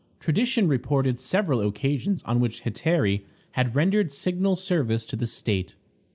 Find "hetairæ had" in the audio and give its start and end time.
2.63-3.75